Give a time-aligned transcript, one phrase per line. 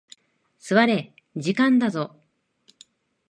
[0.57, 2.15] 座れ、時間だぞ。